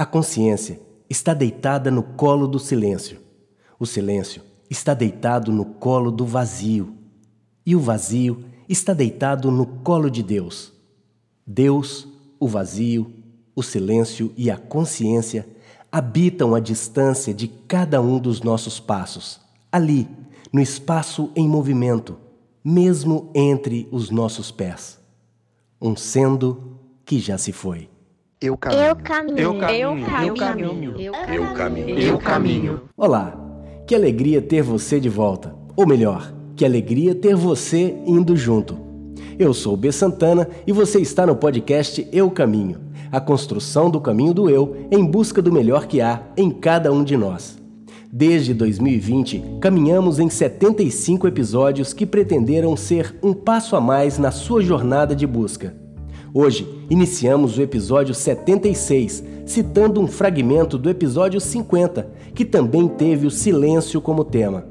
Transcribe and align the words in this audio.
A 0.00 0.06
consciência 0.06 0.80
está 1.10 1.34
deitada 1.34 1.90
no 1.90 2.04
colo 2.04 2.46
do 2.46 2.60
silêncio. 2.60 3.18
O 3.80 3.84
silêncio 3.84 4.40
está 4.70 4.94
deitado 4.94 5.50
no 5.50 5.64
colo 5.64 6.12
do 6.12 6.24
vazio. 6.24 6.94
E 7.66 7.74
o 7.74 7.80
vazio 7.80 8.44
está 8.68 8.94
deitado 8.94 9.50
no 9.50 9.66
colo 9.66 10.08
de 10.08 10.22
Deus. 10.22 10.72
Deus, 11.44 12.06
o 12.38 12.46
vazio, 12.46 13.12
o 13.56 13.62
silêncio 13.62 14.32
e 14.36 14.52
a 14.52 14.56
consciência 14.56 15.44
habitam 15.90 16.54
a 16.54 16.60
distância 16.60 17.34
de 17.34 17.48
cada 17.48 18.00
um 18.00 18.20
dos 18.20 18.40
nossos 18.40 18.78
passos, 18.78 19.40
ali, 19.72 20.06
no 20.52 20.60
espaço 20.60 21.32
em 21.34 21.48
movimento, 21.48 22.16
mesmo 22.62 23.32
entre 23.34 23.88
os 23.90 24.10
nossos 24.10 24.52
pés. 24.52 24.96
Um 25.82 25.96
sendo 25.96 26.78
que 27.04 27.18
já 27.18 27.36
se 27.36 27.50
foi. 27.50 27.88
Eu 28.40 28.56
caminho. 28.56 28.80
Eu 28.80 28.96
caminho. 28.96 29.38
Eu 29.38 29.54
caminho. 29.58 30.04
Eu 30.20 30.34
caminho. 30.34 31.00
Eu 31.00 31.54
caminho. 31.54 31.98
Eu 31.98 32.18
caminho. 32.18 32.80
Olá, 32.96 33.36
que 33.86 33.94
alegria 33.94 34.40
ter 34.40 34.62
você 34.62 35.00
de 35.00 35.08
volta. 35.08 35.54
Ou 35.76 35.86
melhor, 35.86 36.32
que 36.54 36.64
alegria 36.64 37.14
ter 37.14 37.34
você 37.34 37.96
indo 38.06 38.36
junto. 38.36 38.78
Eu 39.38 39.52
sou 39.52 39.74
o 39.74 39.76
B. 39.76 39.90
Santana 39.90 40.48
e 40.66 40.72
você 40.72 41.00
está 41.00 41.26
no 41.26 41.34
podcast 41.34 42.08
Eu 42.12 42.30
Caminho 42.30 42.88
a 43.10 43.20
construção 43.20 43.90
do 43.90 44.00
caminho 44.00 44.34
do 44.34 44.50
eu 44.50 44.86
em 44.90 45.04
busca 45.04 45.40
do 45.40 45.50
melhor 45.50 45.86
que 45.86 46.00
há 46.00 46.22
em 46.36 46.50
cada 46.50 46.92
um 46.92 47.02
de 47.02 47.16
nós. 47.16 47.58
Desde 48.10 48.54
2020, 48.54 49.58
caminhamos 49.60 50.18
em 50.18 50.30
75 50.30 51.26
episódios 51.26 51.92
que 51.92 52.06
pretenderam 52.06 52.76
ser 52.76 53.16
um 53.22 53.34
passo 53.34 53.76
a 53.76 53.80
mais 53.80 54.18
na 54.18 54.30
sua 54.30 54.62
jornada 54.62 55.14
de 55.14 55.26
busca. 55.26 55.87
Hoje, 56.40 56.86
iniciamos 56.88 57.58
o 57.58 57.62
episódio 57.62 58.14
76, 58.14 59.24
citando 59.44 60.00
um 60.00 60.06
fragmento 60.06 60.78
do 60.78 60.88
episódio 60.88 61.40
50, 61.40 62.08
que 62.32 62.44
também 62.44 62.86
teve 62.86 63.26
o 63.26 63.30
silêncio 63.30 64.00
como 64.00 64.24
tema. 64.24 64.64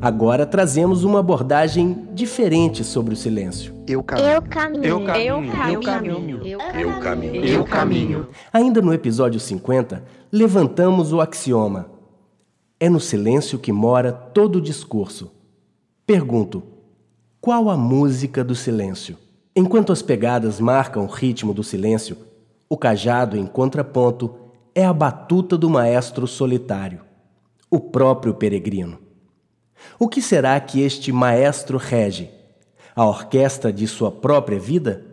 Agora 0.00 0.46
trazemos 0.46 1.02
uma 1.02 1.18
abordagem 1.18 2.06
diferente 2.14 2.84
sobre 2.84 3.14
o 3.14 3.16
silêncio. 3.16 3.74
Eu 3.88 4.00
caminho. 4.00 4.28
Eu 4.28 4.40
caminho. 4.40 4.84
Eu 4.84 5.02
caminho. 5.02 5.42
Eu 5.64 5.72
Eu 5.72 5.80
caminho. 5.80 6.44
Eu 6.44 7.00
caminho. 7.00 7.44
Eu 7.44 7.64
caminho. 7.64 8.28
Ainda 8.52 8.80
no 8.80 8.94
episódio 8.94 9.40
50, 9.40 10.04
levantamos 10.30 11.12
o 11.12 11.20
axioma: 11.20 11.90
é 12.78 12.88
no 12.88 13.00
silêncio 13.00 13.58
que 13.58 13.72
mora 13.72 14.12
todo 14.12 14.60
o 14.60 14.62
discurso. 14.62 15.32
Pergunto: 16.06 16.62
qual 17.40 17.68
a 17.68 17.76
música 17.76 18.44
do 18.44 18.54
silêncio? 18.54 19.16
Enquanto 19.58 19.90
as 19.90 20.02
pegadas 20.02 20.60
marcam 20.60 21.02
o 21.02 21.08
ritmo 21.08 21.52
do 21.52 21.64
silêncio, 21.64 22.16
o 22.68 22.76
cajado 22.76 23.36
em 23.36 23.44
contraponto 23.44 24.32
é 24.72 24.84
a 24.84 24.92
batuta 24.92 25.58
do 25.58 25.68
maestro 25.68 26.28
solitário, 26.28 27.00
o 27.68 27.80
próprio 27.80 28.34
peregrino. 28.34 29.00
O 29.98 30.06
que 30.06 30.22
será 30.22 30.60
que 30.60 30.80
este 30.80 31.10
maestro 31.10 31.76
rege? 31.76 32.30
A 32.94 33.04
orquestra 33.04 33.72
de 33.72 33.88
sua 33.88 34.12
própria 34.12 34.60
vida? 34.60 35.04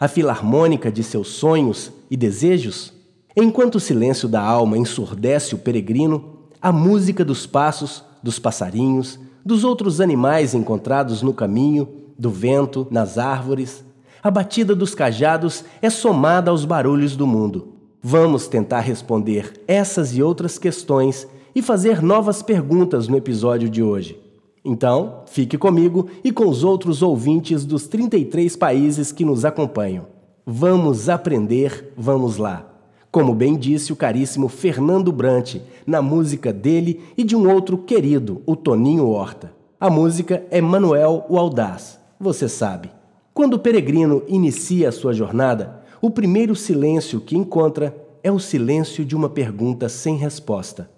A 0.00 0.08
filarmônica 0.08 0.90
de 0.90 1.04
seus 1.04 1.28
sonhos 1.28 1.92
e 2.10 2.16
desejos? 2.16 2.92
Enquanto 3.36 3.76
o 3.76 3.80
silêncio 3.80 4.28
da 4.28 4.42
alma 4.42 4.76
ensurdece 4.76 5.54
o 5.54 5.58
peregrino, 5.58 6.48
a 6.60 6.72
música 6.72 7.24
dos 7.24 7.46
passos, 7.46 8.02
dos 8.24 8.40
passarinhos, 8.40 9.20
dos 9.46 9.62
outros 9.62 10.00
animais 10.00 10.52
encontrados 10.52 11.22
no 11.22 11.32
caminho, 11.32 12.07
do 12.18 12.30
vento, 12.30 12.86
nas 12.90 13.16
árvores, 13.16 13.84
a 14.22 14.30
batida 14.30 14.74
dos 14.74 14.94
cajados 14.94 15.64
é 15.80 15.88
somada 15.88 16.50
aos 16.50 16.64
barulhos 16.64 17.16
do 17.16 17.26
mundo. 17.26 17.74
Vamos 18.02 18.48
tentar 18.48 18.80
responder 18.80 19.52
essas 19.66 20.16
e 20.16 20.22
outras 20.22 20.58
questões 20.58 21.26
e 21.54 21.62
fazer 21.62 22.02
novas 22.02 22.42
perguntas 22.42 23.08
no 23.08 23.16
episódio 23.16 23.68
de 23.68 23.82
hoje. 23.82 24.18
Então, 24.64 25.22
fique 25.26 25.56
comigo 25.56 26.08
e 26.22 26.32
com 26.32 26.48
os 26.48 26.64
outros 26.64 27.00
ouvintes 27.00 27.64
dos 27.64 27.86
33 27.86 28.56
países 28.56 29.12
que 29.12 29.24
nos 29.24 29.44
acompanham. 29.44 30.06
Vamos 30.44 31.08
aprender, 31.08 31.92
vamos 31.96 32.36
lá. 32.36 32.66
Como 33.10 33.34
bem 33.34 33.56
disse 33.56 33.92
o 33.92 33.96
caríssimo 33.96 34.48
Fernando 34.48 35.10
Brant, 35.10 35.56
na 35.86 36.02
música 36.02 36.52
dele 36.52 37.00
e 37.16 37.24
de 37.24 37.34
um 37.34 37.50
outro 37.50 37.78
querido, 37.78 38.42
o 38.44 38.54
Toninho 38.54 39.08
Horta. 39.08 39.52
A 39.80 39.88
música 39.88 40.44
é 40.50 40.60
Manuel 40.60 41.24
o 41.28 41.38
Audaz, 41.38 41.97
você 42.18 42.48
sabe. 42.48 42.90
Quando 43.32 43.54
o 43.54 43.58
peregrino 43.58 44.22
inicia 44.26 44.88
a 44.88 44.92
sua 44.92 45.12
jornada, 45.12 45.82
o 46.00 46.10
primeiro 46.10 46.56
silêncio 46.56 47.20
que 47.20 47.36
encontra 47.36 47.96
é 48.22 48.30
o 48.30 48.38
silêncio 48.38 49.04
de 49.04 49.14
uma 49.14 49.28
pergunta 49.28 49.88
sem 49.88 50.16
resposta. 50.16 50.90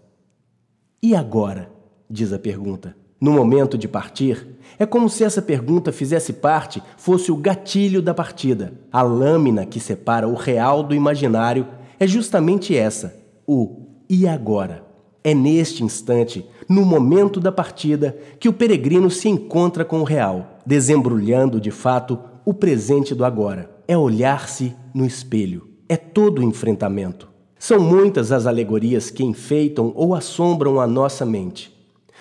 E 1.02 1.14
agora? 1.14 1.70
diz 2.08 2.32
a 2.32 2.38
pergunta. 2.38 2.96
No 3.20 3.32
momento 3.32 3.76
de 3.76 3.86
partir, 3.86 4.46
é 4.78 4.86
como 4.86 5.08
se 5.08 5.22
essa 5.22 5.42
pergunta 5.42 5.92
fizesse 5.92 6.32
parte, 6.32 6.82
fosse 6.96 7.30
o 7.30 7.36
gatilho 7.36 8.00
da 8.00 8.14
partida. 8.14 8.72
A 8.90 9.02
lâmina 9.02 9.66
que 9.66 9.78
separa 9.78 10.26
o 10.26 10.34
real 10.34 10.82
do 10.82 10.94
imaginário 10.94 11.68
é 11.98 12.06
justamente 12.06 12.74
essa, 12.74 13.14
o 13.46 13.86
e 14.08 14.26
agora. 14.26 14.84
É 15.22 15.34
neste 15.34 15.84
instante, 15.84 16.46
no 16.70 16.84
momento 16.84 17.40
da 17.40 17.50
partida, 17.50 18.16
que 18.38 18.48
o 18.48 18.52
peregrino 18.52 19.10
se 19.10 19.28
encontra 19.28 19.84
com 19.84 20.02
o 20.02 20.04
real, 20.04 20.60
desembrulhando 20.64 21.60
de 21.60 21.72
fato 21.72 22.16
o 22.44 22.54
presente 22.54 23.12
do 23.12 23.24
agora. 23.24 23.68
É 23.88 23.98
olhar-se 23.98 24.76
no 24.94 25.04
espelho. 25.04 25.66
É 25.88 25.96
todo 25.96 26.38
o 26.38 26.44
enfrentamento. 26.44 27.28
São 27.58 27.80
muitas 27.80 28.30
as 28.30 28.46
alegorias 28.46 29.10
que 29.10 29.24
enfeitam 29.24 29.92
ou 29.96 30.14
assombram 30.14 30.80
a 30.80 30.86
nossa 30.86 31.26
mente. 31.26 31.76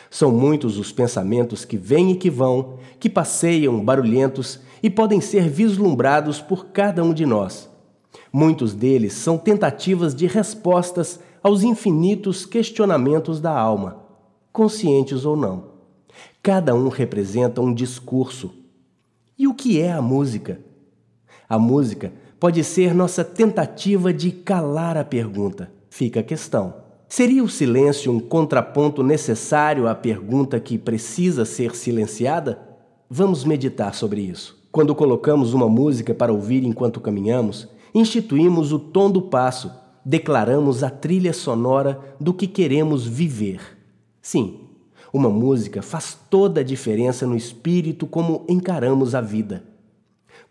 São 0.09 0.31
muitos 0.31 0.79
os 0.79 0.91
pensamentos 0.91 1.63
que 1.63 1.77
vêm 1.77 2.13
e 2.13 2.15
que 2.15 2.31
vão, 2.31 2.79
que 2.99 3.07
passeiam 3.07 3.85
barulhentos 3.85 4.59
e 4.81 4.89
podem 4.89 5.21
ser 5.21 5.47
vislumbrados 5.47 6.41
por 6.41 6.69
cada 6.69 7.03
um 7.03 7.13
de 7.13 7.23
nós. 7.23 7.69
Muitos 8.33 8.73
deles 8.73 9.13
são 9.13 9.37
tentativas 9.37 10.15
de 10.15 10.25
respostas 10.25 11.19
aos 11.43 11.61
infinitos 11.61 12.47
questionamentos 12.47 13.39
da 13.39 13.55
alma, 13.55 13.98
conscientes 14.51 15.25
ou 15.25 15.35
não. 15.35 15.69
Cada 16.41 16.73
um 16.73 16.87
representa 16.87 17.61
um 17.61 17.73
discurso. 17.73 18.51
E 19.37 19.47
o 19.47 19.53
que 19.53 19.79
é 19.79 19.91
a 19.91 20.01
música? 20.01 20.59
A 21.47 21.57
música 21.57 22.13
pode 22.39 22.63
ser 22.63 22.93
nossa 22.93 23.23
tentativa 23.23 24.13
de 24.13 24.31
calar 24.31 24.97
a 24.97 25.03
pergunta. 25.03 25.71
Fica 25.89 26.21
a 26.21 26.23
questão. 26.23 26.73
Seria 27.07 27.43
o 27.43 27.49
silêncio 27.49 28.11
um 28.11 28.19
contraponto 28.19 29.01
necessário 29.01 29.87
à 29.87 29.95
pergunta 29.95 30.59
que 30.59 30.77
precisa 30.77 31.43
ser 31.43 31.75
silenciada? 31.75 32.59
Vamos 33.09 33.43
meditar 33.43 33.95
sobre 33.95 34.21
isso. 34.21 34.59
Quando 34.71 34.93
colocamos 34.93 35.53
uma 35.53 35.67
música 35.67 36.13
para 36.13 36.31
ouvir 36.31 36.63
enquanto 36.63 37.01
caminhamos, 37.01 37.67
instituímos 37.95 38.71
o 38.71 38.77
tom 38.77 39.09
do 39.09 39.23
passo, 39.23 39.71
declaramos 40.05 40.83
a 40.83 40.89
trilha 40.89 41.33
sonora 41.33 41.99
do 42.19 42.33
que 42.33 42.45
queremos 42.45 43.07
viver. 43.07 43.78
Sim, 44.21 44.67
uma 45.13 45.29
música 45.29 45.81
faz 45.81 46.17
toda 46.29 46.61
a 46.61 46.63
diferença 46.63 47.25
no 47.25 47.35
espírito 47.35 48.05
como 48.05 48.45
encaramos 48.47 49.15
a 49.15 49.21
vida. 49.21 49.63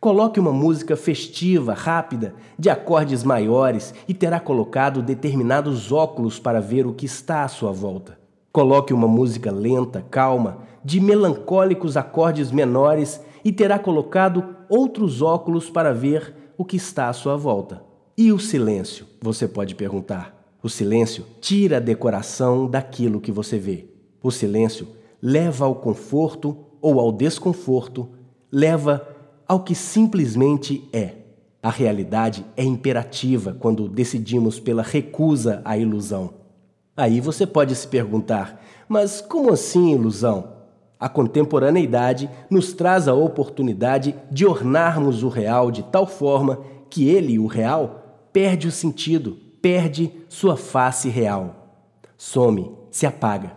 Coloque 0.01 0.39
uma 0.39 0.53
música 0.53 0.97
festiva, 0.97 1.75
rápida, 1.75 2.35
de 2.59 2.71
acordes 2.71 3.25
maiores 3.25 3.93
e 4.07 4.15
terá 4.15 4.39
colocado 4.39 5.03
determinados 5.03 5.91
óculos 5.91 6.39
para 6.39 6.61
ver 6.61 6.87
o 6.87 6.93
que 6.93 7.07
está 7.07 7.43
à 7.43 7.49
sua 7.49 7.73
volta. 7.73 8.19
Coloque 8.53 8.93
uma 8.93 9.09
música 9.09 9.51
lenta, 9.51 10.05
calma, 10.09 10.59
de 10.85 11.01
melancólicos 11.01 11.97
acordes 11.97 12.51
menores 12.51 13.21
e 13.45 13.53
terá 13.53 13.79
colocado 13.79 14.57
outros 14.69 15.21
óculos 15.21 15.69
para 15.69 15.93
ver 15.93 16.35
o 16.57 16.65
que 16.65 16.77
está 16.77 17.09
à 17.09 17.13
sua 17.13 17.37
volta. 17.37 17.83
E 18.17 18.33
o 18.33 18.39
silêncio? 18.39 19.07
Você 19.21 19.47
pode 19.47 19.75
perguntar. 19.75 20.38
O 20.69 20.71
silêncio 20.71 21.25
tira 21.41 21.79
a 21.79 21.81
decoração 21.81 22.69
daquilo 22.69 23.23
que 23.23 23.33
você 23.33 23.59
vê. 23.59 23.87
O 24.23 24.31
silêncio 24.31 24.87
leva 25.23 25.65
ao 25.65 25.77
conforto 25.77 26.59
ou 26.79 27.01
ao 27.01 27.11
desconforto, 27.11 28.11
leva 28.53 29.17
ao 29.47 29.61
que 29.61 29.75
simplesmente 29.75 30.87
é. 30.93 31.15
A 31.63 31.71
realidade 31.71 32.45
é 32.55 32.63
imperativa 32.63 33.57
quando 33.59 33.89
decidimos 33.89 34.61
pela 34.61 34.83
recusa 34.83 35.63
à 35.65 35.79
ilusão. 35.79 36.35
Aí 36.95 37.19
você 37.19 37.47
pode 37.47 37.75
se 37.75 37.89
perguntar: 37.89 38.63
mas 38.87 39.23
como 39.23 39.51
assim 39.51 39.95
ilusão? 39.95 40.53
A 41.01 41.09
contemporaneidade 41.09 42.29
nos 42.51 42.75
traz 42.75 43.09
a 43.09 43.15
oportunidade 43.15 44.15
de 44.31 44.45
ornarmos 44.45 45.23
o 45.23 45.31
real 45.31 45.71
de 45.71 45.83
tal 45.85 46.07
forma 46.07 46.61
que 46.91 47.09
ele, 47.09 47.39
o 47.39 47.47
real, 47.47 48.29
perde 48.35 48.69
o 48.69 48.71
sentido, 48.71 49.48
perde 49.61 50.13
sua 50.29 50.57
face 50.57 51.09
real. 51.09 51.55
Some, 52.17 52.73
se 52.91 53.07
apaga. 53.07 53.53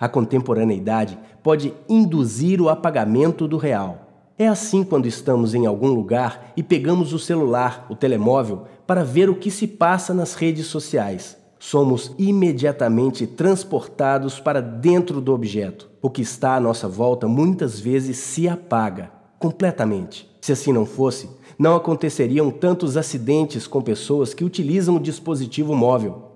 A 0.00 0.08
contemporaneidade 0.08 1.18
pode 1.42 1.74
induzir 1.88 2.60
o 2.60 2.68
apagamento 2.68 3.46
do 3.46 3.58
real 3.58 4.04
É 4.36 4.48
assim 4.48 4.82
quando 4.82 5.06
estamos 5.06 5.54
em 5.54 5.64
algum 5.64 5.88
lugar 5.88 6.52
e 6.56 6.62
pegamos 6.62 7.12
o 7.12 7.20
celular, 7.20 7.86
o 7.88 7.94
telemóvel, 7.94 8.64
para 8.84 9.04
ver 9.04 9.30
o 9.30 9.36
que 9.36 9.48
se 9.48 9.68
passa 9.68 10.12
nas 10.12 10.34
redes 10.34 10.66
sociais. 10.66 11.36
Somos 11.56 12.12
imediatamente 12.18 13.28
transportados 13.28 14.40
para 14.40 14.60
dentro 14.60 15.20
do 15.20 15.32
objeto. 15.32 15.88
O 16.02 16.10
que 16.10 16.20
está 16.20 16.56
à 16.56 16.60
nossa 16.60 16.88
volta 16.88 17.28
muitas 17.28 17.78
vezes 17.78 18.16
se 18.16 18.48
apaga 18.48 19.12
completamente. 19.38 20.28
Se 20.40 20.50
assim 20.50 20.72
não 20.72 20.84
fosse, 20.84 21.30
não 21.58 21.76
aconteceriam 21.76 22.50
tantos 22.50 22.96
acidentes 22.96 23.66
com 23.66 23.80
pessoas 23.82 24.34
que 24.34 24.44
utilizam 24.44 24.96
o 24.96 25.00
dispositivo 25.00 25.74
móvel. 25.74 26.32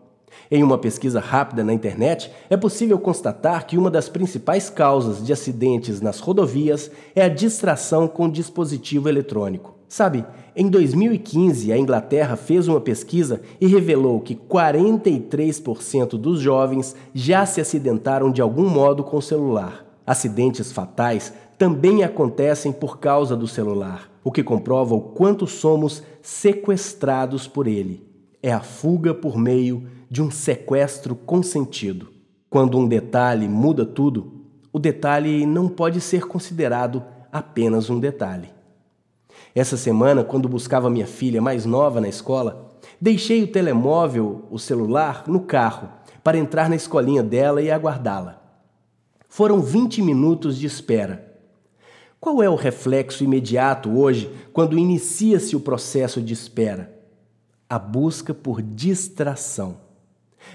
Em 0.51 0.63
uma 0.63 0.79
pesquisa 0.79 1.21
rápida 1.21 1.63
na 1.63 1.75
internet, 1.75 2.31
é 2.49 2.57
possível 2.57 2.99
constatar 2.99 3.67
que 3.67 3.77
uma 3.77 3.91
das 3.91 4.09
principais 4.09 4.71
causas 4.71 5.25
de 5.25 5.33
acidentes 5.33 6.01
nas 6.01 6.21
rodovias 6.21 6.91
é 7.15 7.23
a 7.23 7.29
distração 7.29 8.09
com 8.09 8.31
dispositivo 8.31 9.09
eletrônico. 9.09 9.75
Sabe, 9.89 10.25
em 10.55 10.69
2015, 10.69 11.73
a 11.73 11.79
Inglaterra 11.79 12.37
fez 12.37 12.69
uma 12.69 12.81
pesquisa 12.81 13.41
e 13.61 13.67
revelou 13.67 14.21
que 14.21 14.35
43% 14.35 16.11
dos 16.19 16.41
jovens 16.41 16.95
já 17.15 17.47
se 17.47 17.61
acidentaram 17.61 18.31
de 18.31 18.43
algum 18.43 18.69
modo 18.69 19.03
com 19.03 19.17
o 19.17 19.23
celular. 19.23 19.87
Acidentes 20.07 20.73
fatais 20.73 21.33
também 21.57 22.05
acontecem 22.05 22.73
por 22.73 22.99
causa 22.99 23.37
do 23.37 23.49
celular, 23.49 24.08
o 24.23 24.33
que 24.33 24.43
comprova 24.43 24.95
o 24.95 25.01
quanto 25.01 25.47
somos 25.47 26.03
sequestrados 26.23 27.47
por 27.47 27.67
ele. 27.67 28.07
É 28.43 28.53
a 28.53 28.61
fuga 28.61 29.15
por 29.15 29.37
meio 29.37 29.89
de 30.11 30.23
um 30.23 30.31
sequestro 30.31 31.15
consentido. 31.15 32.09
Quando 32.51 32.79
um 32.79 32.87
detalhe 32.87 33.49
muda 33.49 33.85
tudo, 33.85 34.45
o 34.73 34.79
detalhe 34.79 35.45
não 35.45 35.69
pode 35.69 36.01
ser 36.01 36.27
considerado 36.27 37.05
apenas 37.33 37.91
um 37.91 37.99
detalhe. 37.99 38.49
Essa 39.55 39.77
semana, 39.77 40.25
quando 40.25 40.49
buscava 40.49 40.91
minha 40.91 41.07
filha 41.07 41.43
mais 41.43 41.67
nova 41.67 42.01
na 42.01 42.09
escola, 42.09 42.77
deixei 43.01 43.43
o 43.43 43.49
telemóvel, 43.49 44.45
o 44.51 44.59
celular, 44.59 45.25
no 45.27 45.41
carro 45.41 45.89
para 46.23 46.39
entrar 46.39 46.69
na 46.69 46.77
escolinha 46.77 47.23
dela 47.23 47.63
e 47.63 47.71
aguardá-la. 47.71 48.43
Foram 49.29 49.61
20 49.61 50.03
minutos 50.03 50.59
de 50.59 50.67
espera. 50.67 51.28
Qual 52.21 52.43
é 52.43 52.51
o 52.51 52.57
reflexo 52.57 53.25
imediato 53.25 53.91
hoje 53.97 54.31
quando 54.53 54.79
inicia-se 54.79 55.55
o 55.55 55.61
processo 55.61 56.21
de 56.21 56.33
espera? 56.33 56.97
A 57.69 57.79
busca 57.79 58.35
por 58.35 58.61
distração 58.61 59.89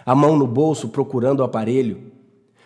a 0.06 0.16
mão 0.16 0.38
no 0.38 0.48
bolso 0.48 0.90
procurando 0.90 1.42
o 1.42 1.44
aparelho. 1.44 2.12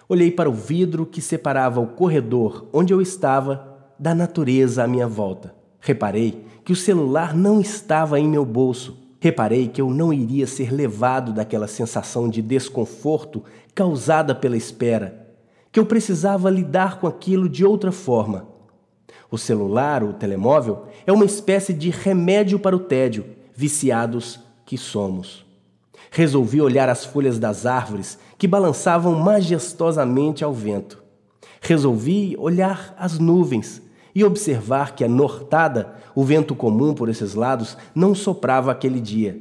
Olhei 0.08 0.32
para 0.32 0.50
o 0.50 0.54
vidro 0.54 1.06
que 1.06 1.22
separava 1.22 1.80
o 1.80 1.88
corredor 1.88 2.68
onde 2.72 2.94
eu 2.94 3.02
estava 3.02 3.78
da 4.00 4.16
natureza 4.16 4.84
à 4.84 4.88
minha 4.88 5.08
volta. 5.08 5.54
Reparei 5.80 6.46
que 6.64 6.72
o 6.72 6.76
celular 6.76 7.36
não 7.36 7.60
estava 7.60 8.20
em 8.20 8.28
meu 8.28 8.46
bolso. 8.46 8.98
Reparei 9.20 9.68
que 9.68 9.82
eu 9.82 9.90
não 9.90 10.14
iria 10.14 10.46
ser 10.46 10.72
levado 10.72 11.34
daquela 11.34 11.68
sensação 11.68 12.30
de 12.30 12.42
desconforto 12.42 13.44
causada 13.74 14.34
pela 14.36 14.56
espera, 14.56 15.28
que 15.72 15.80
eu 15.80 15.86
precisava 15.86 16.50
lidar 16.50 17.00
com 17.00 17.08
aquilo 17.08 17.50
de 17.50 17.66
outra 17.66 17.92
forma. 17.92 18.48
O 19.30 19.38
celular, 19.38 20.04
o 20.04 20.14
telemóvel, 20.14 20.88
é 21.06 21.12
uma 21.12 21.26
espécie 21.26 21.74
de 21.74 21.90
remédio 21.90 22.60
para 22.60 22.76
o 22.76 22.80
tédio, 22.80 23.26
viciados 23.54 24.40
que 24.66 24.78
somos. 24.78 25.46
Resolvi 26.12 26.62
olhar 26.62 26.90
as 26.90 27.06
folhas 27.06 27.38
das 27.38 27.66
árvores 27.66 28.18
que 28.38 28.48
balançavam 28.48 29.16
majestosamente 29.16 30.44
ao 30.44 30.54
vento. 30.54 31.04
Resolvi 31.60 32.36
olhar 32.38 32.96
as 32.98 33.20
nuvens 33.20 33.82
e 34.16 34.24
observar 34.24 34.96
que 34.96 35.04
a 35.04 35.08
nortada, 35.08 35.96
o 36.16 36.24
vento 36.24 36.56
comum 36.56 36.94
por 36.94 37.10
esses 37.10 37.34
lados, 37.34 37.78
não 37.94 38.16
soprava 38.16 38.72
aquele 38.72 39.00
dia. 39.00 39.40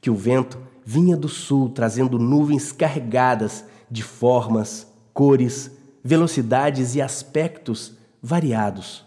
Que 0.00 0.10
o 0.10 0.14
vento 0.14 0.58
vinha 0.84 1.16
do 1.16 1.28
sul 1.28 1.68
trazendo 1.68 2.18
nuvens 2.18 2.70
carregadas 2.70 3.64
de 3.90 4.02
formas, 4.02 4.86
cores, 5.12 5.70
velocidades 6.02 6.94
e 6.94 7.02
aspectos 7.02 7.97
variados. 8.22 9.04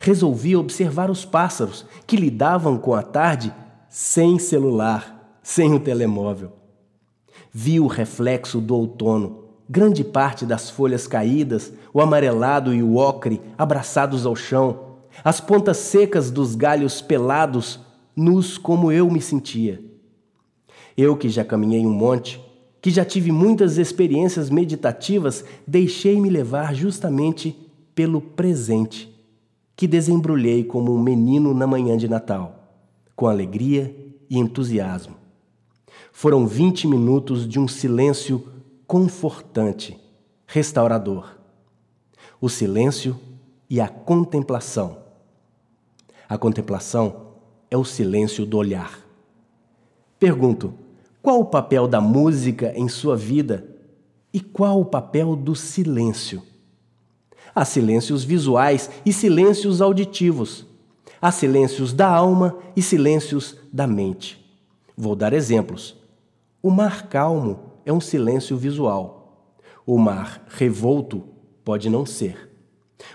Resolvi 0.00 0.56
observar 0.56 1.10
os 1.10 1.24
pássaros 1.24 1.86
que 2.06 2.16
lidavam 2.16 2.76
com 2.78 2.94
a 2.94 3.02
tarde 3.02 3.52
sem 3.88 4.38
celular 4.38 5.38
sem 5.44 5.74
o 5.74 5.78
telemóvel. 5.78 6.52
Vi 7.52 7.78
o 7.78 7.86
reflexo 7.86 8.60
do 8.60 8.74
outono, 8.74 9.44
grande 9.68 10.02
parte 10.02 10.44
das 10.46 10.70
folhas 10.70 11.06
caídas, 11.06 11.72
o 11.92 12.00
amarelado 12.00 12.74
e 12.74 12.82
o 12.82 12.96
ocre 12.96 13.40
abraçados 13.56 14.26
ao 14.26 14.34
chão, 14.34 14.96
as 15.22 15.40
pontas 15.40 15.76
secas 15.76 16.30
dos 16.30 16.54
galhos 16.56 17.00
pelados, 17.00 17.78
nus 18.16 18.58
como 18.58 18.90
eu 18.90 19.08
me 19.10 19.20
sentia. 19.20 19.84
Eu 20.96 21.16
que 21.16 21.28
já 21.28 21.44
caminhei 21.44 21.84
um 21.86 21.92
monte, 21.92 22.40
que 22.80 22.90
já 22.90 23.04
tive 23.04 23.30
muitas 23.30 23.78
experiências 23.78 24.50
meditativas, 24.50 25.44
deixei-me 25.66 26.30
levar 26.30 26.74
justamente 26.74 27.63
pelo 27.94 28.20
presente, 28.20 29.12
que 29.76 29.86
desembrulhei 29.86 30.64
como 30.64 30.94
um 30.94 31.02
menino 31.02 31.54
na 31.54 31.66
manhã 31.66 31.96
de 31.96 32.08
Natal, 32.08 32.70
com 33.14 33.26
alegria 33.26 33.94
e 34.28 34.38
entusiasmo. 34.38 35.16
Foram 36.12 36.46
20 36.46 36.86
minutos 36.86 37.48
de 37.48 37.58
um 37.58 37.66
silêncio 37.66 38.46
confortante, 38.86 39.98
restaurador. 40.46 41.36
O 42.40 42.48
silêncio 42.48 43.18
e 43.68 43.80
a 43.80 43.88
contemplação. 43.88 44.98
A 46.28 46.38
contemplação 46.38 47.34
é 47.70 47.76
o 47.76 47.84
silêncio 47.84 48.46
do 48.46 48.56
olhar. 48.56 49.00
Pergunto: 50.18 50.74
qual 51.20 51.40
o 51.40 51.46
papel 51.46 51.88
da 51.88 52.00
música 52.00 52.72
em 52.76 52.88
sua 52.88 53.16
vida 53.16 53.66
e 54.32 54.40
qual 54.40 54.80
o 54.80 54.84
papel 54.84 55.34
do 55.34 55.54
silêncio? 55.54 56.42
Há 57.54 57.64
silêncios 57.64 58.24
visuais 58.24 58.90
e 59.06 59.12
silêncios 59.12 59.80
auditivos. 59.80 60.66
Há 61.22 61.30
silêncios 61.30 61.92
da 61.92 62.08
alma 62.08 62.58
e 62.74 62.82
silêncios 62.82 63.56
da 63.72 63.86
mente. 63.86 64.44
Vou 64.96 65.14
dar 65.14 65.32
exemplos. 65.32 65.96
O 66.62 66.70
mar 66.70 67.08
calmo 67.08 67.60
é 67.86 67.92
um 67.92 68.00
silêncio 68.00 68.56
visual. 68.56 69.52
O 69.86 69.98
mar 69.98 70.44
revolto 70.48 71.22
pode 71.64 71.88
não 71.88 72.04
ser. 72.04 72.50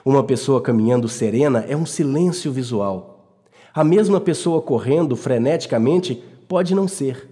Uma 0.06 0.24
pessoa 0.24 0.62
caminhando 0.62 1.10
serena 1.10 1.66
é 1.68 1.76
um 1.76 1.86
silêncio 1.86 2.52
visual. 2.52 3.44
A 3.74 3.84
mesma 3.84 4.22
pessoa 4.22 4.62
correndo 4.62 5.16
freneticamente 5.16 6.24
pode 6.48 6.74
não 6.74 6.88
ser, 6.88 7.30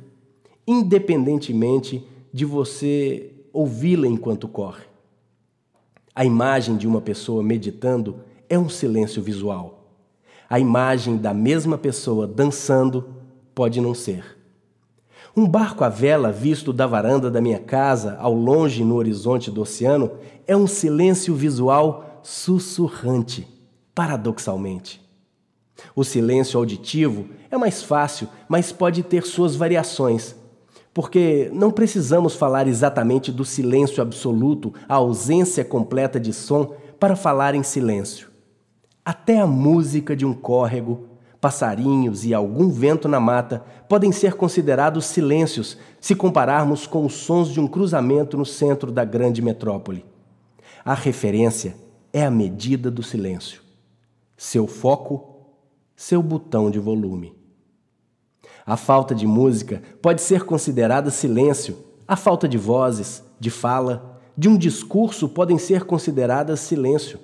independentemente 0.65 2.06
de 2.33 2.45
você 2.45 3.31
ouvi-la 3.54 4.07
enquanto 4.07 4.47
corre. 4.47 4.87
A 6.18 6.26
imagem 6.26 6.78
de 6.78 6.88
uma 6.88 7.00
pessoa 7.00 7.44
meditando 7.44 8.21
é 8.50 8.57
um 8.57 8.68
silêncio 8.68 9.21
visual. 9.21 9.88
A 10.50 10.59
imagem 10.59 11.16
da 11.16 11.31
mesma 11.31 11.78
pessoa 11.78 12.26
dançando 12.26 13.07
pode 13.54 13.80
não 13.80 13.94
ser. 13.94 14.36
Um 15.36 15.47
barco 15.47 15.83
à 15.83 15.90
vela 15.90 16.31
visto 16.31 16.74
da 16.74 16.88
varanda 16.88 17.30
da 17.30 17.40
minha 17.40 17.59
casa, 17.59 18.18
ao 18.19 18.33
longe 18.33 18.83
no 18.83 18.95
horizonte 18.95 19.52
do 19.52 19.62
oceano, 19.62 20.09
é 20.47 20.57
um 20.57 20.66
silêncio 20.66 21.36
visual 21.36 22.19
sussurrante, 22.24 23.47
paradoxalmente. 23.94 25.00
O 25.95 26.04
silêncio 26.04 26.57
auditivo 26.57 27.28
é 27.52 27.57
mais 27.57 27.83
fácil, 27.83 28.28
mas 28.50 28.71
pode 28.71 29.04
ter 29.04 29.21
suas 29.21 29.56
variações, 29.56 30.36
porque 30.97 31.51
não 31.54 31.69
precisamos 31.69 32.33
falar 32.33 32.68
exatamente 32.68 33.31
do 33.31 33.45
silêncio 33.45 34.01
absoluto, 34.01 34.73
a 34.89 34.95
ausência 34.95 35.63
completa 35.63 36.19
de 36.19 36.33
som, 36.33 36.73
para 36.99 37.16
falar 37.16 37.54
em 37.54 37.61
silêncio. 37.61 38.31
Até 39.06 39.37
a 39.37 39.45
música 39.45 40.16
de 40.16 40.25
um 40.25 40.33
córrego 40.33 41.07
passarinhos 41.39 42.25
e 42.25 42.33
algum 42.33 42.71
vento 42.71 43.07
na 43.07 43.19
mata 43.19 43.63
podem 43.87 44.11
ser 44.11 44.33
considerados 44.33 45.06
silêncios 45.06 45.77
se 46.01 46.16
compararmos 46.16 46.87
com 46.87 47.06
os 47.06 47.13
sons 47.13 47.49
de 47.49 47.59
um 47.59 47.68
cruzamento 47.68 48.35
no 48.35 48.44
centro 48.44 48.92
da 48.92 49.06
grande 49.06 49.39
metrópole. 49.39 50.04
A 50.83 50.95
referência 50.95 51.75
é 52.11 52.25
a 52.25 52.31
medida 52.31 52.89
do 52.89 53.04
silêncio. 53.04 53.61
Seu 54.35 54.66
foco, 54.66 55.45
seu 55.95 56.23
botão 56.23 56.71
de 56.71 56.80
volume. 56.80 57.37
A 58.68 58.78
falta 58.78 59.16
de 59.16 59.26
música 59.26 59.81
pode 60.02 60.21
ser 60.21 60.44
considerada 60.44 61.09
silêncio. 61.09 61.78
A 62.07 62.16
falta 62.16 62.47
de 62.47 62.57
vozes, 62.57 63.24
de 63.40 63.50
fala, 63.50 64.21
de 64.38 64.47
um 64.47 64.56
discurso 64.56 65.28
podem 65.28 65.57
ser 65.57 65.86
consideradas 65.86 66.59
silêncio 66.59 67.19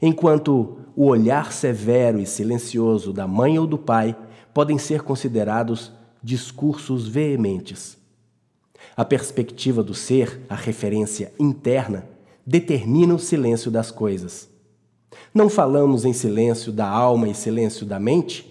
enquanto 0.00 0.78
o 0.96 1.06
olhar 1.06 1.52
severo 1.52 2.20
e 2.20 2.26
silencioso 2.26 3.12
da 3.12 3.26
mãe 3.26 3.58
ou 3.58 3.66
do 3.66 3.78
pai 3.78 4.16
podem 4.54 4.78
ser 4.78 5.02
considerados 5.02 5.92
discursos 6.22 7.06
veementes. 7.06 7.98
A 8.96 9.04
perspectiva 9.04 9.82
do 9.82 9.94
ser, 9.94 10.40
a 10.48 10.54
referência 10.54 11.32
interna, 11.38 12.06
determina 12.46 13.14
o 13.14 13.18
silêncio 13.18 13.70
das 13.70 13.90
coisas. 13.90 14.48
Não 15.32 15.48
falamos 15.48 16.04
em 16.04 16.12
silêncio 16.12 16.72
da 16.72 16.88
alma 16.88 17.28
e 17.28 17.34
silêncio 17.34 17.86
da 17.86 18.00
mente? 18.00 18.49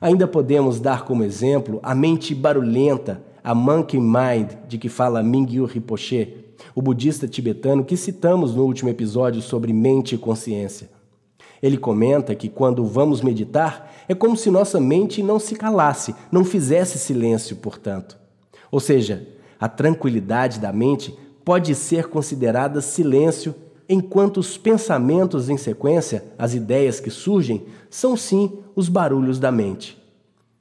Ainda 0.00 0.28
podemos 0.28 0.78
dar 0.78 1.04
como 1.04 1.24
exemplo 1.24 1.80
a 1.82 1.94
mente 1.94 2.34
barulhenta, 2.34 3.22
a 3.42 3.54
monkey 3.54 3.98
mind 3.98 4.52
de 4.68 4.78
que 4.78 4.88
fala 4.88 5.22
Mingyu 5.22 5.64
Rinpoche, 5.64 6.44
o 6.74 6.82
budista 6.82 7.26
tibetano 7.26 7.84
que 7.84 7.96
citamos 7.96 8.54
no 8.54 8.64
último 8.64 8.90
episódio 8.90 9.42
sobre 9.42 9.72
mente 9.72 10.14
e 10.14 10.18
consciência. 10.18 10.88
Ele 11.60 11.76
comenta 11.76 12.34
que 12.34 12.48
quando 12.48 12.84
vamos 12.84 13.20
meditar, 13.20 13.92
é 14.08 14.14
como 14.14 14.36
se 14.36 14.50
nossa 14.50 14.80
mente 14.80 15.22
não 15.22 15.40
se 15.40 15.56
calasse, 15.56 16.14
não 16.30 16.44
fizesse 16.44 16.98
silêncio, 16.98 17.56
portanto. 17.56 18.16
Ou 18.70 18.78
seja, 18.78 19.26
a 19.58 19.68
tranquilidade 19.68 20.60
da 20.60 20.72
mente 20.72 21.18
pode 21.44 21.74
ser 21.74 22.08
considerada 22.08 22.80
silêncio, 22.80 23.54
enquanto 23.88 24.38
os 24.38 24.58
pensamentos 24.58 25.48
em 25.48 25.56
sequência, 25.56 26.24
as 26.38 26.54
ideias 26.54 27.00
que 27.00 27.10
surgem, 27.10 27.64
são 27.88 28.16
sim 28.16 28.58
os 28.76 28.88
barulhos 28.88 29.38
da 29.38 29.50
mente. 29.50 29.96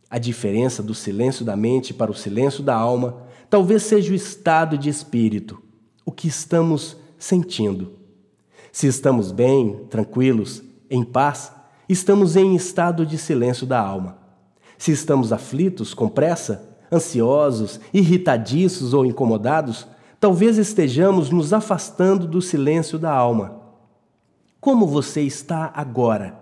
A 0.09 0.17
diferença 0.17 0.81
do 0.81 0.93
silêncio 0.93 1.43
da 1.43 1.55
mente 1.55 1.93
para 1.93 2.09
o 2.09 2.15
silêncio 2.15 2.63
da 2.63 2.75
alma 2.75 3.23
talvez 3.49 3.83
seja 3.83 4.11
o 4.11 4.15
estado 4.15 4.77
de 4.77 4.89
espírito, 4.89 5.61
o 6.05 6.11
que 6.11 6.27
estamos 6.27 6.95
sentindo. 7.17 7.93
Se 8.71 8.87
estamos 8.87 9.31
bem, 9.31 9.85
tranquilos, 9.89 10.63
em 10.89 11.03
paz, 11.03 11.51
estamos 11.89 12.35
em 12.35 12.55
estado 12.55 13.05
de 13.05 13.17
silêncio 13.17 13.65
da 13.65 13.79
alma. 13.79 14.17
Se 14.77 14.91
estamos 14.91 15.33
aflitos, 15.33 15.93
com 15.93 16.07
pressa, 16.07 16.69
ansiosos, 16.91 17.79
irritadiços 17.93 18.93
ou 18.93 19.05
incomodados, 19.05 19.87
talvez 20.19 20.57
estejamos 20.57 21.29
nos 21.29 21.53
afastando 21.53 22.27
do 22.27 22.41
silêncio 22.41 22.97
da 22.97 23.11
alma. 23.11 23.61
Como 24.59 24.87
você 24.87 25.21
está 25.21 25.71
agora? 25.75 26.39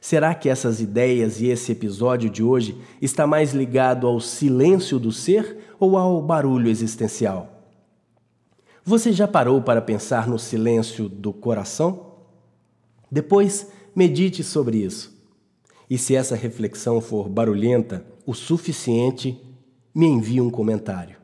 Será 0.00 0.34
que 0.34 0.48
essas 0.48 0.80
ideias 0.80 1.40
e 1.40 1.46
esse 1.46 1.72
episódio 1.72 2.30
de 2.30 2.42
hoje 2.42 2.80
está 3.00 3.26
mais 3.26 3.52
ligado 3.52 4.06
ao 4.06 4.20
silêncio 4.20 4.98
do 4.98 5.12
ser 5.12 5.58
ou 5.78 5.96
ao 5.96 6.22
barulho 6.22 6.68
existencial? 6.68 7.52
Você 8.84 9.12
já 9.12 9.26
parou 9.26 9.60
para 9.60 9.82
pensar 9.82 10.28
no 10.28 10.38
silêncio 10.38 11.08
do 11.08 11.32
coração? 11.32 12.14
Depois, 13.10 13.68
medite 13.94 14.44
sobre 14.44 14.78
isso. 14.78 15.12
E 15.90 15.98
se 15.98 16.14
essa 16.14 16.36
reflexão 16.36 17.00
for 17.00 17.28
barulhenta 17.28 18.04
o 18.24 18.34
suficiente, 18.34 19.40
me 19.94 20.06
envie 20.06 20.40
um 20.40 20.50
comentário. 20.50 21.16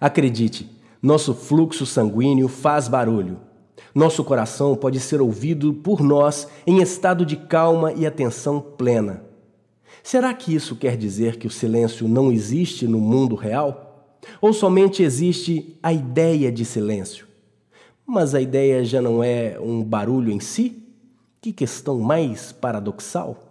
Acredite, 0.00 0.77
nosso 1.02 1.32
fluxo 1.32 1.86
sanguíneo 1.86 2.48
faz 2.48 2.88
barulho. 2.88 3.38
Nosso 3.94 4.24
coração 4.24 4.74
pode 4.74 4.98
ser 4.98 5.20
ouvido 5.20 5.72
por 5.72 6.02
nós 6.02 6.48
em 6.66 6.82
estado 6.82 7.24
de 7.24 7.36
calma 7.36 7.92
e 7.92 8.06
atenção 8.06 8.60
plena. 8.60 9.22
Será 10.02 10.32
que 10.34 10.54
isso 10.54 10.74
quer 10.76 10.96
dizer 10.96 11.36
que 11.36 11.46
o 11.46 11.50
silêncio 11.50 12.08
não 12.08 12.32
existe 12.32 12.86
no 12.86 13.00
mundo 13.00 13.34
real? 13.34 14.18
Ou 14.40 14.52
somente 14.52 15.02
existe 15.02 15.78
a 15.82 15.92
ideia 15.92 16.50
de 16.50 16.64
silêncio? 16.64 17.26
Mas 18.06 18.34
a 18.34 18.40
ideia 18.40 18.84
já 18.84 19.00
não 19.00 19.22
é 19.22 19.58
um 19.60 19.82
barulho 19.82 20.32
em 20.32 20.40
si? 20.40 20.82
Que 21.40 21.52
questão 21.52 22.00
mais 22.00 22.52
paradoxal! 22.52 23.44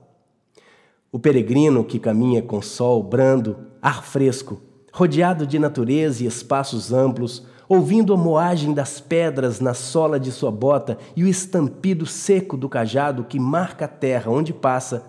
O 1.11 1.19
peregrino 1.19 1.83
que 1.85 1.99
caminha 1.99 2.41
com 2.41 2.61
sol 2.61 3.01
brando, 3.01 3.57
ar 3.81 4.03
fresco, 4.03 4.61
rodeado 4.97 5.45
de 5.45 5.59
natureza 5.59 6.23
e 6.23 6.25
espaços 6.25 6.91
amplos, 6.91 7.45
ouvindo 7.69 8.15
a 8.15 8.17
moagem 8.17 8.73
das 8.73 8.99
pedras 8.99 9.59
na 9.59 9.75
sola 9.75 10.19
de 10.19 10.31
sua 10.31 10.49
bota 10.49 10.97
e 11.15 11.23
o 11.23 11.27
estampido 11.27 12.03
seco 12.07 12.57
do 12.57 12.67
cajado 12.67 13.23
que 13.23 13.39
marca 13.39 13.85
a 13.85 13.87
terra 13.87 14.31
onde 14.31 14.51
passa, 14.51 15.05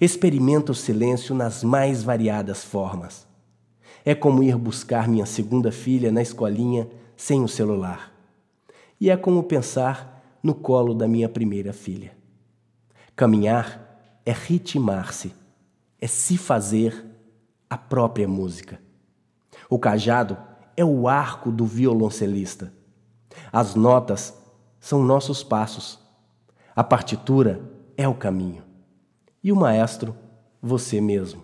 experimenta 0.00 0.72
o 0.72 0.74
silêncio 0.74 1.36
nas 1.36 1.62
mais 1.62 2.02
variadas 2.02 2.64
formas. 2.64 3.28
É 4.04 4.12
como 4.12 4.42
ir 4.42 4.56
buscar 4.56 5.06
minha 5.06 5.24
segunda 5.24 5.70
filha 5.70 6.10
na 6.10 6.20
escolinha 6.20 6.88
sem 7.16 7.44
o 7.44 7.48
celular. 7.48 8.12
E 9.00 9.08
é 9.08 9.16
como 9.16 9.44
pensar 9.44 10.20
no 10.42 10.52
colo 10.52 10.92
da 10.92 11.06
minha 11.06 11.28
primeira 11.28 11.72
filha. 11.72 12.10
Caminhar 13.14 14.20
é 14.26 14.32
ritmar-se, 14.32 15.32
é 16.00 16.08
se 16.08 16.36
fazer 16.36 17.06
a 17.70 17.78
própria 17.78 18.26
música. 18.26 18.87
O 19.70 19.78
cajado 19.78 20.36
é 20.76 20.84
o 20.84 21.08
arco 21.08 21.50
do 21.50 21.66
violoncelista. 21.66 22.72
As 23.52 23.74
notas 23.74 24.34
são 24.80 25.02
nossos 25.02 25.42
passos. 25.42 25.98
A 26.74 26.82
partitura 26.82 27.60
é 27.96 28.06
o 28.08 28.14
caminho. 28.14 28.62
E 29.42 29.52
o 29.52 29.56
maestro, 29.56 30.14
você 30.62 31.00
mesmo. 31.00 31.42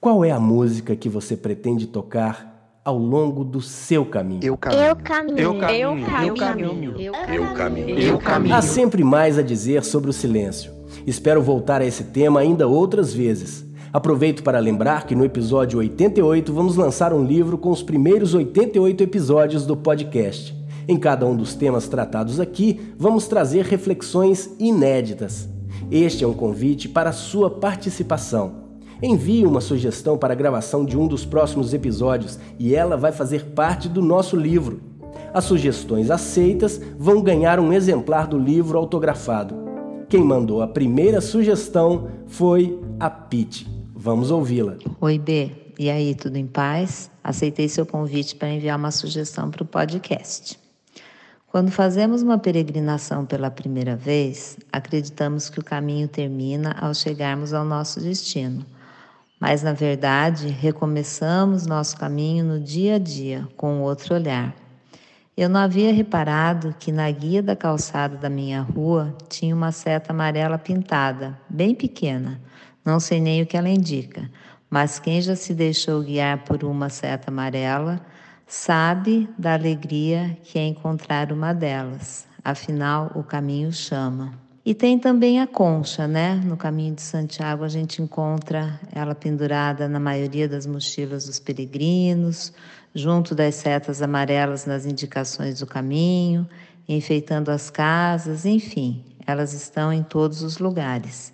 Qual 0.00 0.24
é 0.24 0.30
a 0.30 0.40
música 0.40 0.96
que 0.96 1.08
você 1.08 1.36
pretende 1.36 1.86
tocar 1.86 2.80
ao 2.84 2.98
longo 2.98 3.44
do 3.44 3.60
seu 3.60 4.04
caminho? 4.04 4.40
Eu 4.42 4.56
caminho. 4.56 4.82
Eu 4.82 4.96
caminho. 4.96 5.38
Eu 5.38 5.58
caminho. 5.60 6.06
Eu 6.26 6.34
caminho. 6.34 6.98
Eu 6.98 7.54
caminho. 7.54 7.98
Eu 7.98 8.18
caminho. 8.18 8.54
Há 8.54 8.62
sempre 8.62 9.04
mais 9.04 9.38
a 9.38 9.42
dizer 9.42 9.84
sobre 9.84 10.10
o 10.10 10.12
silêncio. 10.12 10.72
Espero 11.06 11.40
voltar 11.40 11.80
a 11.80 11.86
esse 11.86 12.04
tema 12.04 12.40
ainda 12.40 12.66
outras 12.66 13.14
vezes. 13.14 13.64
Aproveito 13.92 14.42
para 14.42 14.58
lembrar 14.58 15.04
que 15.06 15.14
no 15.14 15.22
episódio 15.22 15.78
88 15.78 16.50
vamos 16.50 16.76
lançar 16.76 17.12
um 17.12 17.26
livro 17.26 17.58
com 17.58 17.70
os 17.70 17.82
primeiros 17.82 18.32
88 18.32 19.02
episódios 19.02 19.66
do 19.66 19.76
podcast. 19.76 20.56
Em 20.88 20.96
cada 20.96 21.26
um 21.26 21.36
dos 21.36 21.54
temas 21.54 21.88
tratados 21.88 22.40
aqui, 22.40 22.80
vamos 22.96 23.28
trazer 23.28 23.66
reflexões 23.66 24.50
inéditas. 24.58 25.46
Este 25.90 26.24
é 26.24 26.26
um 26.26 26.32
convite 26.32 26.88
para 26.88 27.10
a 27.10 27.12
sua 27.12 27.50
participação. 27.50 28.62
Envie 29.02 29.44
uma 29.44 29.60
sugestão 29.60 30.16
para 30.16 30.32
a 30.32 30.36
gravação 30.36 30.86
de 30.86 30.96
um 30.96 31.06
dos 31.06 31.26
próximos 31.26 31.74
episódios 31.74 32.38
e 32.58 32.74
ela 32.74 32.96
vai 32.96 33.12
fazer 33.12 33.50
parte 33.50 33.90
do 33.90 34.00
nosso 34.00 34.36
livro. 34.36 34.80
As 35.34 35.44
sugestões 35.44 36.10
aceitas 36.10 36.80
vão 36.98 37.20
ganhar 37.20 37.60
um 37.60 37.74
exemplar 37.74 38.26
do 38.26 38.38
livro 38.38 38.78
autografado. 38.78 39.54
Quem 40.08 40.24
mandou 40.24 40.62
a 40.62 40.66
primeira 40.66 41.20
sugestão 41.20 42.08
foi 42.26 42.80
a 42.98 43.10
Pete. 43.10 43.81
Vamos 44.02 44.32
ouvi-la. 44.32 44.76
Oi, 45.00 45.16
B. 45.16 45.52
E 45.78 45.88
aí, 45.88 46.12
tudo 46.16 46.36
em 46.36 46.46
paz? 46.46 47.08
Aceitei 47.22 47.68
seu 47.68 47.86
convite 47.86 48.34
para 48.34 48.50
enviar 48.50 48.76
uma 48.76 48.90
sugestão 48.90 49.48
para 49.48 49.62
o 49.62 49.66
podcast. 49.66 50.58
Quando 51.46 51.70
fazemos 51.70 52.20
uma 52.20 52.36
peregrinação 52.36 53.24
pela 53.24 53.48
primeira 53.48 53.94
vez, 53.94 54.58
acreditamos 54.72 55.48
que 55.48 55.60
o 55.60 55.64
caminho 55.64 56.08
termina 56.08 56.74
ao 56.80 56.92
chegarmos 56.92 57.54
ao 57.54 57.64
nosso 57.64 58.00
destino 58.00 58.66
mas 59.42 59.60
na 59.60 59.72
verdade 59.72 60.46
recomeçamos 60.46 61.66
nosso 61.66 61.96
caminho 61.96 62.44
no 62.44 62.60
dia 62.60 62.94
a 62.94 62.98
dia 63.00 63.48
com 63.56 63.80
outro 63.80 64.14
olhar. 64.14 64.54
Eu 65.36 65.48
não 65.48 65.58
havia 65.58 65.92
reparado 65.92 66.72
que 66.78 66.92
na 66.92 67.10
guia 67.10 67.42
da 67.42 67.56
calçada 67.56 68.16
da 68.16 68.30
minha 68.30 68.60
rua 68.60 69.12
tinha 69.28 69.52
uma 69.52 69.72
seta 69.72 70.12
amarela 70.12 70.56
pintada, 70.58 71.36
bem 71.50 71.74
pequena. 71.74 72.40
Não 72.84 72.98
sei 72.98 73.20
nem 73.20 73.42
o 73.42 73.46
que 73.46 73.56
ela 73.56 73.68
indica, 73.68 74.28
mas 74.68 74.98
quem 74.98 75.20
já 75.20 75.36
se 75.36 75.54
deixou 75.54 76.02
guiar 76.02 76.44
por 76.44 76.64
uma 76.64 76.88
seta 76.88 77.30
amarela 77.30 78.00
sabe 78.46 79.28
da 79.38 79.54
alegria 79.54 80.36
que 80.42 80.58
é 80.58 80.66
encontrar 80.66 81.32
uma 81.32 81.52
delas. 81.52 82.26
Afinal, 82.44 83.12
o 83.14 83.22
caminho 83.22 83.72
chama. 83.72 84.32
E 84.64 84.74
tem 84.74 84.98
também 84.98 85.40
a 85.40 85.46
concha, 85.46 86.06
né? 86.06 86.34
No 86.44 86.56
caminho 86.56 86.94
de 86.94 87.02
Santiago 87.02 87.64
a 87.64 87.68
gente 87.68 88.00
encontra 88.00 88.80
ela 88.92 89.14
pendurada 89.14 89.88
na 89.88 89.98
maioria 89.98 90.48
das 90.48 90.66
mochilas 90.66 91.26
dos 91.26 91.40
peregrinos, 91.40 92.52
junto 92.94 93.34
das 93.34 93.56
setas 93.56 94.02
amarelas 94.02 94.66
nas 94.66 94.86
indicações 94.86 95.58
do 95.58 95.66
caminho, 95.66 96.48
enfeitando 96.88 97.50
as 97.50 97.70
casas, 97.70 98.44
enfim, 98.44 99.04
elas 99.26 99.52
estão 99.52 99.92
em 99.92 100.02
todos 100.02 100.42
os 100.42 100.58
lugares. 100.58 101.32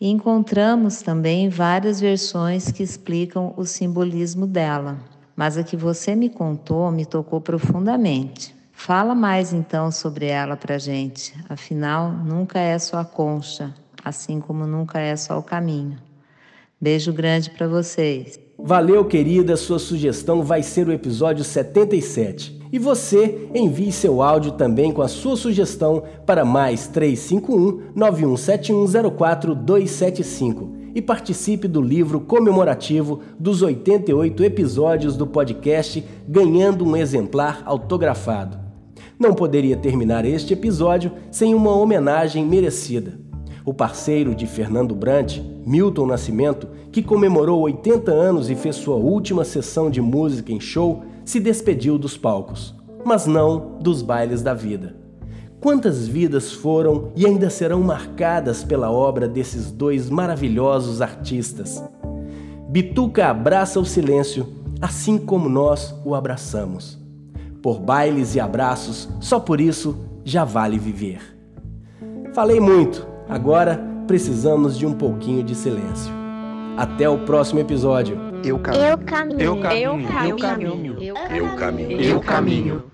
E 0.00 0.08
encontramos 0.10 1.02
também 1.02 1.48
várias 1.48 2.00
versões 2.00 2.70
que 2.70 2.82
explicam 2.82 3.54
o 3.56 3.64
simbolismo 3.64 4.46
dela, 4.46 4.98
mas 5.36 5.56
a 5.56 5.62
que 5.62 5.76
você 5.76 6.14
me 6.14 6.28
contou 6.28 6.90
me 6.90 7.06
tocou 7.06 7.40
profundamente. 7.40 8.54
Fala 8.72 9.14
mais 9.14 9.52
então 9.52 9.90
sobre 9.90 10.26
ela 10.26 10.56
para 10.56 10.78
gente. 10.78 11.32
Afinal, 11.48 12.10
nunca 12.10 12.58
é 12.58 12.78
só 12.78 12.98
a 12.98 13.04
concha, 13.04 13.72
assim 14.04 14.40
como 14.40 14.66
nunca 14.66 15.00
é 15.00 15.16
só 15.16 15.38
o 15.38 15.42
caminho. 15.42 15.96
Beijo 16.80 17.12
grande 17.12 17.50
para 17.50 17.66
vocês. 17.66 18.38
Valeu, 18.58 19.04
querida. 19.04 19.56
Sua 19.56 19.78
sugestão 19.78 20.42
vai 20.42 20.62
ser 20.62 20.86
o 20.86 20.92
episódio 20.92 21.44
77. 21.44 22.63
E 22.74 22.78
você 22.80 23.48
envie 23.54 23.92
seu 23.92 24.20
áudio 24.20 24.50
também 24.50 24.90
com 24.90 25.00
a 25.00 25.06
sua 25.06 25.36
sugestão 25.36 26.02
para 26.26 26.44
mais 26.44 26.88
351 26.88 27.92
917104 27.94 29.56
e 30.92 31.00
participe 31.00 31.68
do 31.68 31.80
livro 31.80 32.18
comemorativo 32.18 33.20
dos 33.38 33.62
88 33.62 34.42
episódios 34.42 35.16
do 35.16 35.24
podcast 35.24 36.04
ganhando 36.28 36.84
um 36.84 36.96
exemplar 36.96 37.62
autografado. 37.64 38.58
Não 39.20 39.34
poderia 39.34 39.76
terminar 39.76 40.24
este 40.24 40.54
episódio 40.54 41.12
sem 41.30 41.54
uma 41.54 41.76
homenagem 41.76 42.44
merecida. 42.44 43.20
O 43.64 43.72
parceiro 43.72 44.34
de 44.34 44.48
Fernando 44.48 44.96
Brant, 44.96 45.38
Milton 45.64 46.06
Nascimento, 46.06 46.66
que 46.90 47.04
comemorou 47.04 47.60
80 47.60 48.10
anos 48.10 48.50
e 48.50 48.56
fez 48.56 48.74
sua 48.74 48.96
última 48.96 49.44
sessão 49.44 49.88
de 49.88 50.00
música 50.00 50.50
em 50.50 50.58
show, 50.58 51.04
se 51.24 51.40
despediu 51.40 51.98
dos 51.98 52.16
palcos, 52.16 52.74
mas 53.04 53.26
não 53.26 53.78
dos 53.80 54.02
bailes 54.02 54.42
da 54.42 54.54
vida. 54.54 54.96
Quantas 55.60 56.06
vidas 56.06 56.52
foram 56.52 57.10
e 57.16 57.26
ainda 57.26 57.48
serão 57.48 57.80
marcadas 57.80 58.62
pela 58.62 58.90
obra 58.90 59.26
desses 59.26 59.70
dois 59.70 60.10
maravilhosos 60.10 61.00
artistas? 61.00 61.82
Bituca 62.68 63.28
abraça 63.28 63.80
o 63.80 63.84
silêncio, 63.84 64.46
assim 64.80 65.16
como 65.16 65.48
nós 65.48 65.94
o 66.04 66.14
abraçamos. 66.14 66.98
Por 67.62 67.80
bailes 67.80 68.34
e 68.34 68.40
abraços, 68.40 69.08
só 69.20 69.40
por 69.40 69.58
isso 69.58 69.96
já 70.22 70.44
vale 70.44 70.78
viver. 70.78 71.20
Falei 72.34 72.60
muito, 72.60 73.06
agora 73.28 73.82
precisamos 74.06 74.76
de 74.76 74.84
um 74.84 74.92
pouquinho 74.92 75.42
de 75.42 75.54
silêncio. 75.54 76.12
Até 76.76 77.08
o 77.08 77.24
próximo 77.24 77.60
episódio. 77.60 78.33
Eu 78.44 78.58
caminho. 78.58 78.84
Eu 78.84 78.98
caminho. 78.98 79.40
Eu 79.40 79.58
caminho. 79.60 80.08
Eu 80.20 80.36
caminho. 80.36 80.96
Eu 81.00 81.56
caminho. 81.56 82.00
Eu 82.00 82.20
caminho. 82.20 82.93